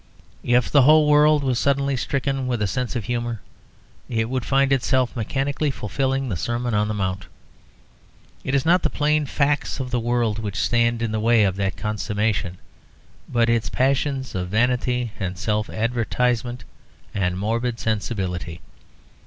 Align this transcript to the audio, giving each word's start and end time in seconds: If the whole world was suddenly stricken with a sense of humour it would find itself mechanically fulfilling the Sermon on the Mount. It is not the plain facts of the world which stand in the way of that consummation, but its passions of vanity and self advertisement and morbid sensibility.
If 0.43 0.71
the 0.71 0.81
whole 0.81 1.07
world 1.07 1.43
was 1.43 1.59
suddenly 1.59 1.95
stricken 1.95 2.47
with 2.47 2.59
a 2.63 2.65
sense 2.65 2.95
of 2.95 3.03
humour 3.03 3.39
it 4.09 4.31
would 4.31 4.43
find 4.43 4.73
itself 4.73 5.15
mechanically 5.15 5.69
fulfilling 5.69 6.27
the 6.27 6.35
Sermon 6.35 6.73
on 6.73 6.87
the 6.87 6.95
Mount. 6.95 7.27
It 8.43 8.55
is 8.55 8.65
not 8.65 8.81
the 8.81 8.89
plain 8.89 9.27
facts 9.27 9.79
of 9.79 9.91
the 9.91 9.99
world 9.99 10.39
which 10.39 10.55
stand 10.55 11.03
in 11.03 11.11
the 11.11 11.19
way 11.19 11.43
of 11.43 11.55
that 11.57 11.77
consummation, 11.77 12.57
but 13.29 13.47
its 13.47 13.69
passions 13.69 14.33
of 14.33 14.49
vanity 14.49 15.11
and 15.19 15.37
self 15.37 15.69
advertisement 15.69 16.63
and 17.13 17.37
morbid 17.37 17.79
sensibility. 17.79 18.59